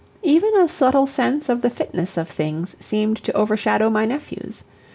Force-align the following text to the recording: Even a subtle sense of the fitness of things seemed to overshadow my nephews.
Even 0.23 0.55
a 0.57 0.67
subtle 0.67 1.05
sense 1.05 1.47
of 1.47 1.61
the 1.61 1.69
fitness 1.69 2.17
of 2.17 2.27
things 2.27 2.75
seemed 2.79 3.17
to 3.17 3.31
overshadow 3.33 3.87
my 3.91 4.03
nephews. 4.03 4.63